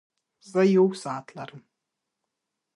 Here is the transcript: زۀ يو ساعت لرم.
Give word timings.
زۀ 0.51 0.61
يو 0.75 0.85
ساعت 1.03 1.27
لرم. 1.35 1.61